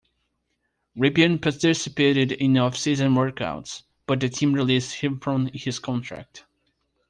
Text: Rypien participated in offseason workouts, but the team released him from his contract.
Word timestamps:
Rypien 0.97 1.39
participated 1.39 2.31
in 2.31 2.53
offseason 2.53 3.13
workouts, 3.13 3.83
but 4.07 4.19
the 4.19 4.29
team 4.29 4.53
released 4.53 4.95
him 5.01 5.19
from 5.19 5.51
his 5.53 5.77
contract. 5.77 6.43